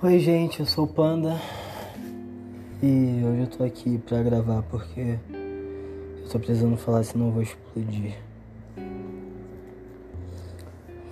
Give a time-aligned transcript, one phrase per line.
[0.00, 1.36] Oi gente, eu sou o Panda
[2.80, 7.42] e hoje eu tô aqui pra gravar porque eu tô precisando falar senão eu vou
[7.42, 8.16] explodir.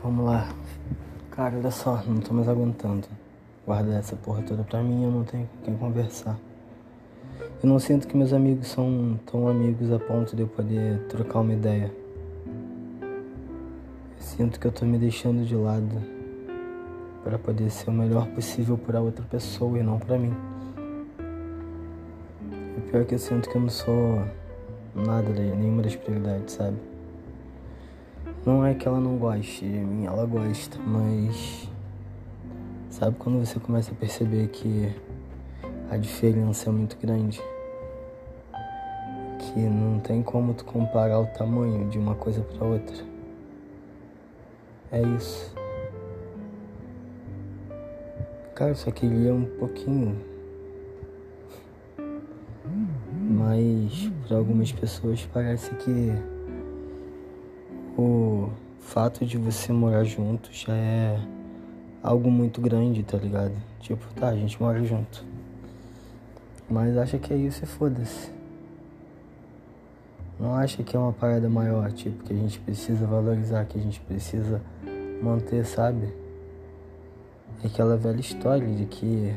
[0.00, 0.54] Vamos lá.
[1.32, 3.08] Cara, olha só, não tô mais aguentando.
[3.66, 6.39] Guardar essa porra toda pra mim eu não tenho com quem conversar.
[7.61, 11.40] Eu não sinto que meus amigos são tão amigos a ponto de eu poder trocar
[11.40, 11.93] uma ideia.
[13.03, 16.15] Eu sinto que eu tô me deixando de lado
[17.26, 20.32] para poder ser o melhor possível para outra pessoa e não para mim.
[22.79, 24.22] O pior é que eu sinto que eu não sou
[24.94, 26.76] nada, nenhuma das prioridades, sabe?
[28.44, 31.68] Não é que ela não goste de mim, ela gosta, mas.
[32.91, 34.94] Sabe quando você começa a perceber que
[35.91, 37.42] a diferença é muito grande?
[39.41, 43.05] Que não tem como tu comparar o tamanho de uma coisa para outra.
[44.92, 45.66] É isso.
[48.56, 50.16] Cara, eu só queria um pouquinho.
[53.28, 56.10] Mas para algumas pessoas parece que
[57.98, 58.48] o
[58.80, 61.20] fato de você morar junto já é
[62.02, 63.52] algo muito grande, tá ligado?
[63.78, 65.22] Tipo, tá, a gente mora junto.
[66.66, 68.30] Mas acha que é isso e foda-se.
[70.41, 73.82] Não acha que é uma parada maior, tipo, que a gente precisa valorizar, que a
[73.82, 74.62] gente precisa
[75.22, 76.24] manter, sabe?
[77.62, 79.34] É aquela velha história de que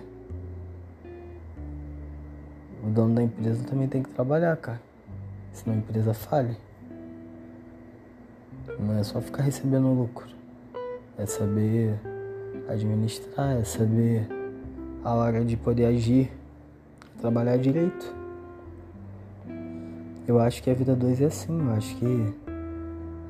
[2.83, 4.81] o dono da empresa também tem que trabalhar, cara.
[5.53, 6.57] Senão a empresa fale.
[8.79, 10.27] Não é só ficar recebendo lucro.
[11.17, 11.99] É saber
[12.67, 14.27] administrar, é saber
[15.03, 16.31] a hora de poder agir,
[17.19, 18.15] trabalhar direito.
[20.27, 22.33] Eu acho que a vida 2 é assim, eu acho que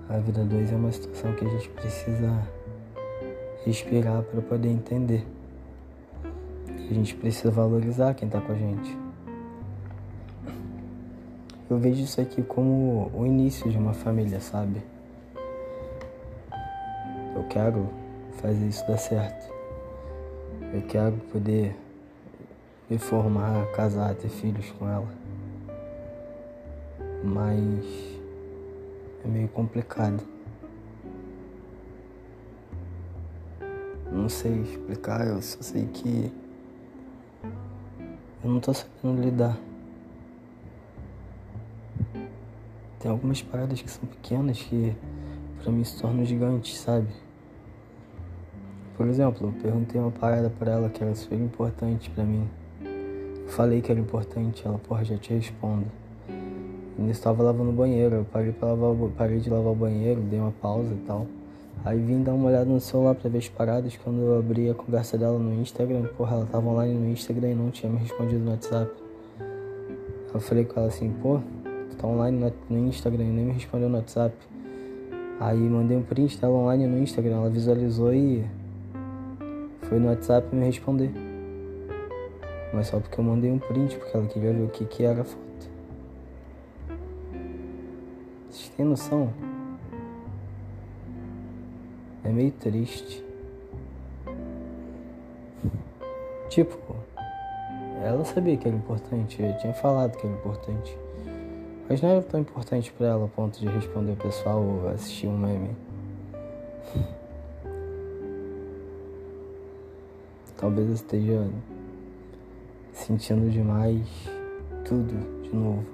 [0.09, 2.58] a vida 2 é uma situação que a gente precisa
[3.65, 5.25] respirar para poder entender.
[6.67, 8.97] A gente precisa valorizar quem está com a gente.
[11.69, 14.81] Eu vejo isso aqui como o início de uma família, sabe?
[17.35, 17.87] Eu quero
[18.41, 19.53] fazer isso dar certo.
[20.73, 21.75] Eu quero poder
[22.89, 25.07] me formar, casar, ter filhos com ela.
[27.23, 27.85] Mas
[29.23, 30.23] é meio complicado.
[34.29, 36.31] Não sei explicar, eu só sei que
[38.43, 39.57] eu não tô sabendo lidar.
[42.99, 44.95] Tem algumas paradas que são pequenas que
[45.63, 47.07] para mim se tornam gigantes, sabe?
[48.95, 52.47] Por exemplo, eu perguntei uma parada para ela que era super importante para mim.
[52.83, 55.87] Eu falei que era importante, ela, porra, já te respondo.
[56.99, 60.39] Eu estava lavando o banheiro, eu parei, pra lavar, parei de lavar o banheiro, dei
[60.39, 61.25] uma pausa e tal.
[61.85, 63.97] Aí vim dar uma olhada no celular pra ver as paradas.
[64.03, 67.55] Quando eu abri a conversa dela no Instagram, porra, ela tava online no Instagram e
[67.55, 68.91] não tinha me respondido no WhatsApp.
[70.33, 71.39] Eu falei com ela assim, pô,
[71.89, 74.35] tu tá online no Instagram e nem me respondeu no WhatsApp.
[75.39, 78.45] Aí mandei um print dela online no Instagram, ela visualizou e
[79.83, 81.11] foi no WhatsApp me responder.
[82.73, 85.21] Mas só porque eu mandei um print, porque ela queria ver o que, que era
[85.21, 85.69] a foto.
[88.49, 89.33] Vocês têm noção?
[92.23, 93.23] É meio triste.
[96.49, 96.95] Tipo,
[98.03, 100.97] ela sabia que era importante, eu tinha falado que era importante.
[101.87, 105.27] Mas não era tão importante para ela a ponto de responder o pessoal ou assistir
[105.27, 105.75] um meme.
[110.57, 111.47] Talvez eu esteja
[112.93, 114.05] sentindo demais
[114.85, 115.85] tudo de novo.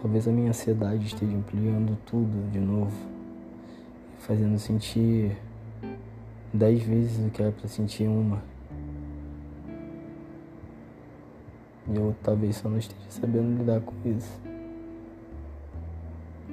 [0.00, 3.11] Talvez a minha ansiedade esteja ampliando tudo de novo
[4.22, 5.36] fazendo sentir
[6.52, 8.42] dez vezes o que era para sentir uma.
[11.88, 14.40] E eu talvez só não esteja sabendo lidar com isso.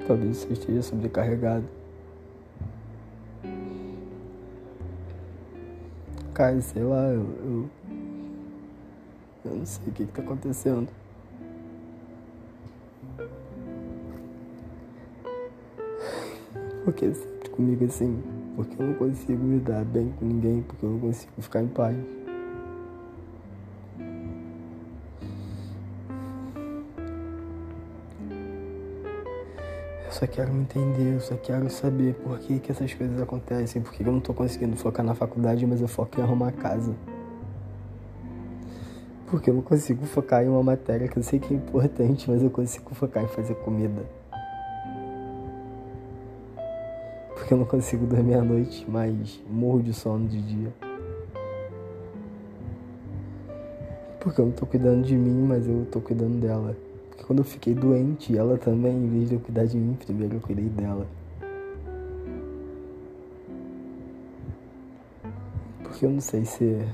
[0.07, 1.65] Talvez eu esteja sobrecarregado.
[6.33, 7.69] Cara, sei lá, eu, eu,
[9.45, 10.87] eu não sei o que, que tá acontecendo.
[16.83, 17.11] Porque
[17.59, 18.23] comigo assim,
[18.55, 21.67] porque eu não consigo me dar bem com ninguém, porque eu não consigo ficar em
[21.67, 21.97] paz.
[30.05, 33.81] Eu só quero me entender, eu só quero saber por que, que essas coisas acontecem,
[33.81, 36.95] por que eu não tô conseguindo focar na faculdade, mas eu foco em arrumar casa.
[39.27, 42.41] Porque eu não consigo focar em uma matéria que eu sei que é importante, mas
[42.41, 44.18] eu consigo focar em fazer comida.
[47.39, 50.73] Porque eu não consigo dormir à noite, mas morro de sono de dia.
[54.19, 56.75] Porque eu não tô cuidando de mim, mas eu tô cuidando dela.
[57.09, 60.35] Porque quando eu fiquei doente, ela também, em vez de eu cuidar de mim, primeiro
[60.35, 61.07] eu cuidei dela.
[65.81, 66.85] Porque eu não sei ser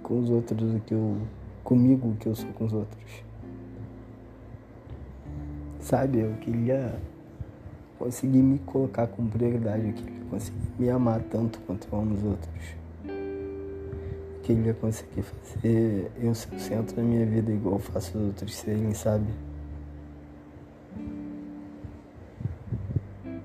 [0.00, 1.16] com os outros o que eu.
[1.64, 3.24] comigo o que eu sou com os outros.
[5.80, 6.94] Sabe, eu queria
[8.02, 12.24] conseguir me colocar com prioridade, eu queria conseguir me amar tanto quanto eu amo os
[12.24, 12.64] outros.
[13.06, 18.24] Eu queria conseguir fazer eu ser o centro da minha vida igual eu faço os
[18.24, 19.28] outros serem, sabe?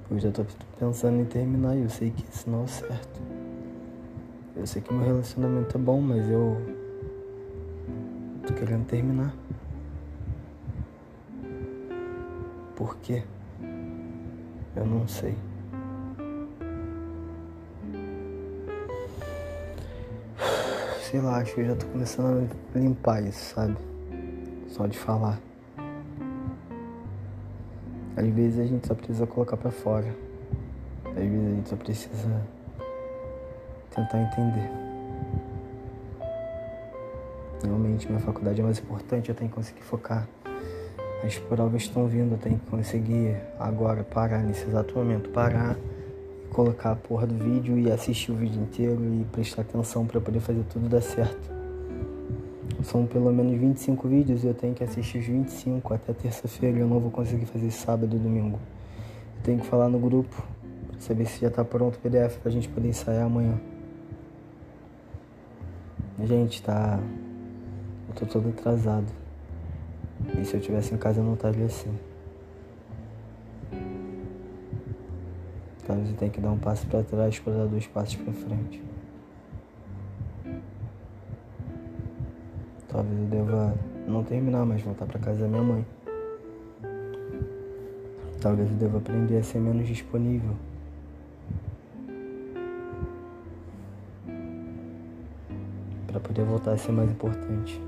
[0.10, 0.44] Eu já tô
[0.80, 3.22] pensando em terminar e eu sei que isso não é certo.
[4.56, 6.58] Eu sei que meu relacionamento é bom, mas eu
[8.48, 9.36] tô querendo terminar.
[12.76, 13.24] Por quê?
[14.78, 15.36] Eu não sei.
[21.02, 23.76] Sei lá, acho que eu já tô começando a limpar isso, sabe?
[24.68, 25.40] Só de falar.
[28.16, 30.16] Às vezes a gente só precisa colocar para fora.
[31.06, 32.42] Às vezes a gente só precisa
[33.90, 34.70] tentar entender.
[37.64, 40.28] Realmente minha faculdade é mais importante, eu tenho que conseguir focar.
[41.24, 45.76] As provas estão vindo, eu tenho que conseguir agora parar nesse exato momento, parar,
[46.52, 50.40] colocar a porra do vídeo e assistir o vídeo inteiro e prestar atenção para poder
[50.40, 51.58] fazer tudo dar certo.
[52.84, 56.78] São pelo menos 25 vídeos e eu tenho que assistir os 25 até terça-feira.
[56.78, 58.60] Eu não vou conseguir fazer sábado e domingo.
[59.38, 60.44] Eu tenho que falar no grupo
[60.88, 63.60] para saber se já tá pronto o PDF pra gente poder ensaiar amanhã.
[66.24, 67.00] Gente, tá.
[68.10, 69.27] Eu tô todo atrasado.
[70.36, 71.94] E se eu tivesse em casa eu não estaria assim.
[75.86, 78.84] Talvez eu tenha que dar um passo para trás para dar dois passos para frente.
[82.90, 83.74] Talvez eu deva
[84.08, 85.86] não terminar, mas voltar para casa da minha mãe.
[88.42, 90.56] Talvez eu deva aprender a ser menos disponível.
[96.08, 97.82] Para poder voltar a ser mais importante.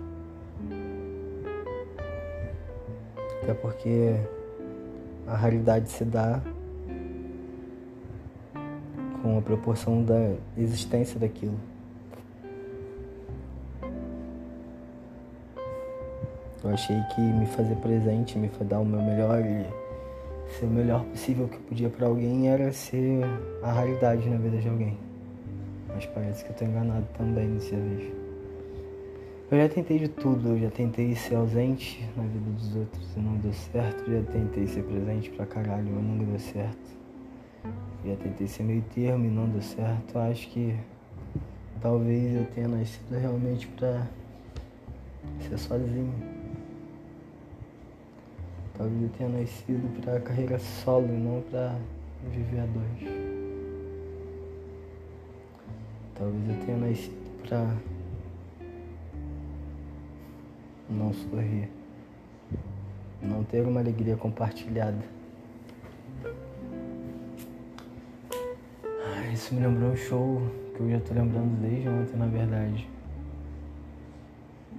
[3.49, 4.15] Até porque
[5.25, 6.39] a realidade se dá
[9.23, 11.59] com a proporção da existência daquilo.
[16.63, 19.65] Eu achei que me fazer presente, me dar o meu melhor e
[20.59, 23.23] ser o melhor possível que eu podia para alguém era ser
[23.63, 24.95] a realidade na vida de alguém.
[25.87, 28.18] Mas parece que eu tô enganado também nesse vez.
[29.51, 33.19] Eu já tentei de tudo, eu já tentei ser ausente na vida dos outros e
[33.19, 36.99] não deu certo, já tentei ser presente pra caralho, mas não deu certo.
[38.05, 40.13] Já tentei ser meio termo e não deu certo.
[40.13, 40.77] Eu acho que
[41.81, 44.05] talvez eu tenha nascido realmente pra
[45.39, 46.13] ser sozinho.
[48.77, 51.75] Talvez eu tenha nascido pra carreira solo e não pra
[52.31, 53.11] viver a dois.
[56.13, 57.75] Talvez eu tenha nascido pra
[60.89, 61.69] não sorrir,
[63.21, 65.03] não ter uma alegria compartilhada.
[68.85, 70.41] Ah, isso me lembrou um show
[70.75, 72.89] que eu já tô lembrando desde ontem, na verdade,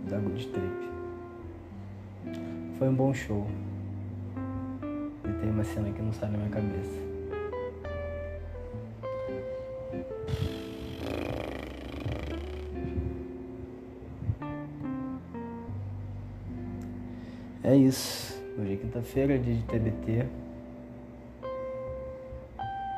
[0.09, 0.91] da Good Trip.
[2.79, 3.47] Foi um bom show.
[5.25, 7.10] E tem uma cena que não sai na minha cabeça.
[17.63, 18.41] É isso.
[18.59, 20.27] Hoje é quinta-feira, dia de TBT.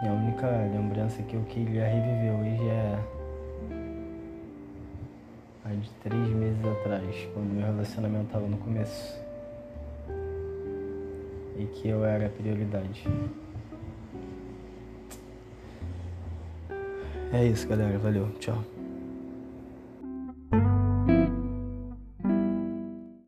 [0.04, 2.99] E a única lembrança que eu queria reviver hoje é
[5.64, 9.21] a de três meses atrás, quando meu relacionamento estava no começo.
[11.59, 13.04] E que eu era a prioridade.
[17.33, 17.99] É isso, galera.
[17.99, 18.28] Valeu.
[18.38, 18.62] Tchau.